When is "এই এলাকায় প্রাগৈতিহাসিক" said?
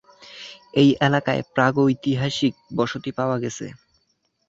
0.73-2.53